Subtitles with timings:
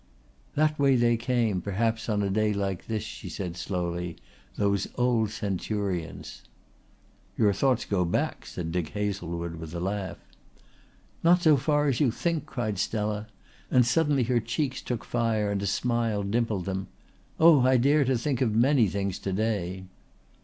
[0.55, 4.15] "That way they came, perhaps on a day like this," she said slowly,
[4.55, 6.41] "those old centurions."
[7.37, 10.17] "Your thoughts go back," said Dick Hazlewood with a laugh.
[11.23, 13.27] "Not so far as you think," cried Stella,
[13.69, 16.87] and suddenly her cheeks took fire and a smile dimpled them.
[17.39, 19.83] "Oh, I dare to think of many things to day."